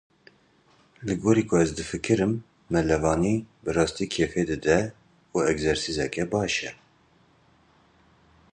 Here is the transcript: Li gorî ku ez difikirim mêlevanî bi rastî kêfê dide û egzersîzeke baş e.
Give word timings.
Li 1.05 1.15
gorî 1.23 1.43
ku 1.49 1.55
ez 1.63 1.71
difikirim 1.77 2.33
mêlevanî 2.73 3.35
bi 3.63 3.69
rastî 3.77 4.05
kêfê 4.13 4.43
dide 4.49 4.79
û 5.35 5.37
egzersîzeke 5.51 6.23
baş 6.31 6.53
e. 6.69 6.71